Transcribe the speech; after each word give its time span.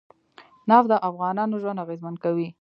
نفت 0.69 0.87
د 0.91 0.93
افغانانو 1.09 1.55
ژوند 1.61 1.81
اغېزمن 1.85 2.15
کوي. 2.23 2.47